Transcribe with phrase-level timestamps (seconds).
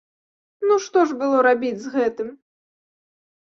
[0.69, 2.33] Ну што ж было рабіць з гэтым?